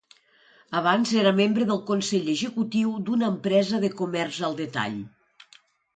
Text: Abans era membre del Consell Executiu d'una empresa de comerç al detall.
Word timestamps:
Abans 0.79 1.11
era 1.23 1.33
membre 1.39 1.67
del 1.71 1.83
Consell 1.89 2.31
Executiu 2.35 2.95
d'una 3.11 3.31
empresa 3.35 3.83
de 3.85 3.95
comerç 4.03 4.41
al 4.49 4.61
detall. 4.63 4.97